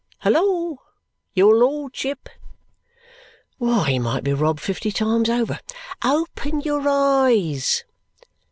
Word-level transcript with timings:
"Halloa, 0.21 0.77
your 1.35 1.53
lordship! 1.55 2.27
Why, 3.59 3.91
he 3.91 3.99
might 3.99 4.23
be 4.23 4.33
robbed 4.33 4.59
fifty 4.59 4.91
times 4.91 5.29
over! 5.29 5.59
Open 6.03 6.59
your 6.61 6.87
eyes!" 6.89 7.83